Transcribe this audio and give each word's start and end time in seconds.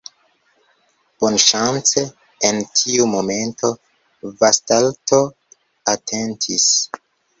Bonŝance, 1.23 2.05
en 2.49 2.61
tiu 2.79 3.05
momento 3.11 3.71
Vastalto 4.41 5.21
atentis. 5.95 6.67